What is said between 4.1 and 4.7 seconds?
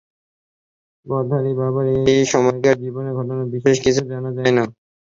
জানা যায় না।